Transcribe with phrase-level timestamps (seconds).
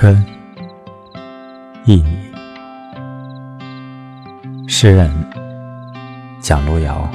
[0.00, 0.24] 春，
[1.84, 2.32] 忆你。
[4.68, 5.10] 诗人
[6.38, 7.10] 蒋路遥。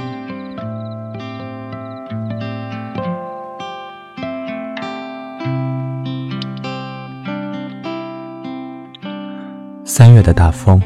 [9.86, 10.78] 三月的大风，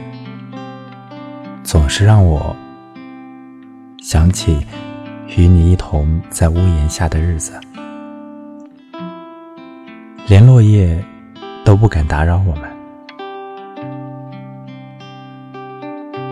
[1.65, 2.55] 总是让我
[4.01, 4.65] 想起
[5.37, 7.58] 与你一同在屋檐下的日子，
[10.29, 11.05] 连落叶。
[11.68, 12.63] 都不敢打扰我们。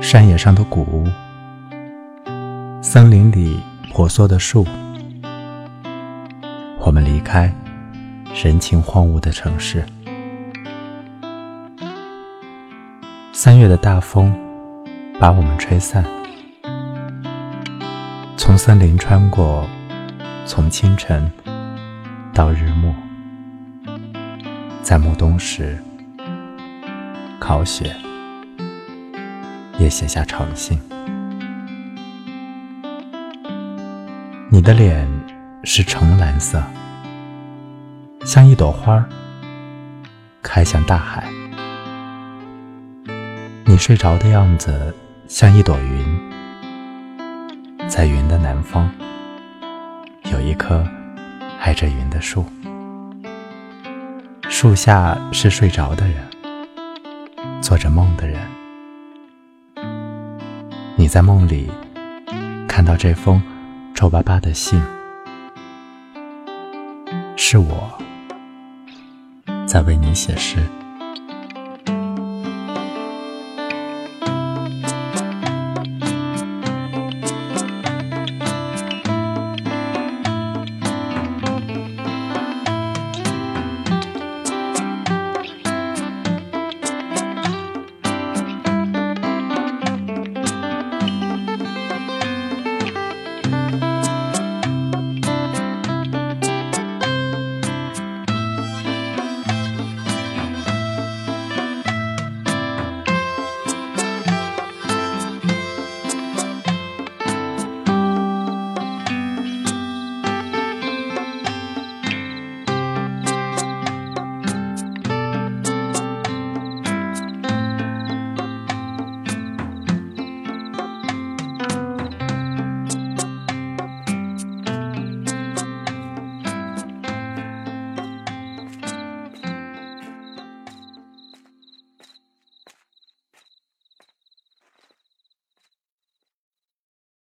[0.00, 1.06] 山野上的古屋，
[2.80, 3.60] 森林里
[3.92, 4.66] 婆娑的树，
[6.80, 7.52] 我们离开
[8.34, 9.84] 人情荒芜的城市。
[13.30, 14.34] 三月的大风
[15.20, 16.02] 把我们吹散，
[18.38, 19.66] 从森林穿过，
[20.46, 21.30] 从清晨
[22.32, 23.05] 到日暮。
[24.86, 25.76] 在暮冬时，
[27.40, 27.92] 烤雪
[29.80, 30.78] 也写下长信。
[34.48, 35.04] 你的脸
[35.64, 36.62] 是橙蓝色，
[38.24, 39.04] 像一朵花儿
[40.40, 41.28] 开向大海。
[43.64, 44.94] 你睡着的样子
[45.26, 46.20] 像一朵云，
[47.88, 48.88] 在云的南方
[50.30, 50.86] 有一棵
[51.60, 52.46] 挨着云的树。
[54.58, 56.16] 树下是睡着的人，
[57.60, 58.40] 做着梦的人。
[60.96, 61.70] 你在梦里
[62.66, 63.42] 看到这封
[63.94, 64.82] 皱巴巴的信，
[67.36, 67.98] 是我
[69.66, 70.56] 在为你写诗。